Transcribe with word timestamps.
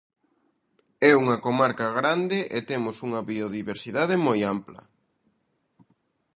É 1.09 1.11
unha 1.23 1.37
comarca 1.45 1.87
grande 1.99 2.39
e 2.57 2.59
temos 2.69 2.95
unha 3.07 3.21
biodiversidade 3.29 4.15
moi 4.27 4.39
ampla. 4.53 4.81